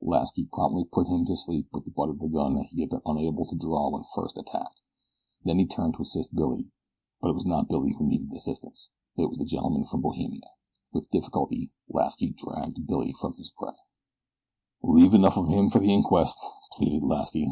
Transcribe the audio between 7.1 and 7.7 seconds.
But it was not